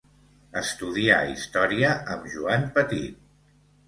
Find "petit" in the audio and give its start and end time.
2.79-3.21